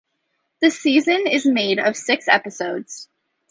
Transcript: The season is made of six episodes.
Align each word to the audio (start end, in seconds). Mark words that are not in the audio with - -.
The 0.61 0.71
season 0.71 1.27
is 1.27 1.45
made 1.45 1.77
of 1.77 1.95
six 1.95 2.27
episodes. 2.27 3.07